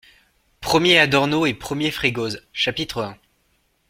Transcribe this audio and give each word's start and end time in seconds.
-premier 0.61 0.97
ADORNO 0.97 1.45
ET 1.45 1.53
premier 1.53 1.91
FREGOSE, 1.91 2.41
CHAPITRE 2.53 2.97
un. 2.97 3.17